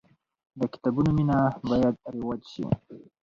[0.59, 1.37] د کتابونو مینه
[1.69, 2.65] باید رواج سي.